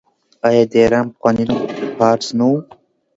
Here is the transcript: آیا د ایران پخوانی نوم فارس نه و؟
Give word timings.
آیا 0.47 0.63
د 0.71 0.73
ایران 0.81 1.05
پخوانی 1.13 1.43
نوم 1.49 1.61
فارس 1.97 2.27
نه 2.37 2.45
و؟ 2.49 2.53